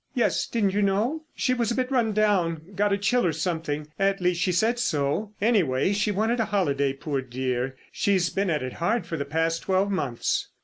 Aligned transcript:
"Yes; 0.15 0.47
didn't 0.47 0.73
you 0.73 0.81
know? 0.81 1.25
She 1.35 1.53
was 1.53 1.69
a 1.69 1.75
bit 1.75 1.91
run 1.91 2.11
down. 2.11 2.63
Got 2.73 2.91
a 2.91 2.97
chill 2.97 3.23
or 3.23 3.31
something—at 3.31 4.19
least, 4.19 4.41
she 4.41 4.51
said 4.51 4.79
so! 4.79 5.31
Anyway, 5.39 5.93
she 5.93 6.09
wanted 6.09 6.39
a 6.39 6.45
holiday, 6.45 6.91
poor 6.91 7.21
dear! 7.21 7.75
She's 7.91 8.31
been 8.31 8.49
at 8.49 8.63
it 8.63 8.73
hard 8.73 9.05
for 9.05 9.15
the 9.15 9.25
past 9.25 9.61
twelve 9.61 9.91
months." 9.91 10.47